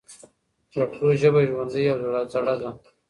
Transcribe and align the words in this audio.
پښتو 0.71 1.07
ژبه 1.21 1.41
ژوندۍ 1.47 1.83
او 1.93 1.99
زړه 2.33 2.55
ده. 2.61 2.69